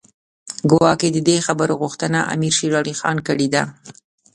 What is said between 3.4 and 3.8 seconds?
ده.